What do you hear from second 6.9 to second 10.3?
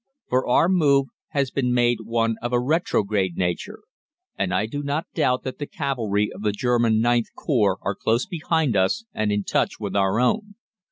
IXth Corps are close behind us and in touch with our